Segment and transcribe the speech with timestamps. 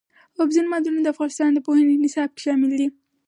[0.39, 2.87] اوبزین معدنونه د افغانستان د پوهنې نصاب کې شامل دي.